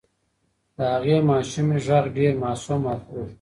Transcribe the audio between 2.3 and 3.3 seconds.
معصوم او خوږ و.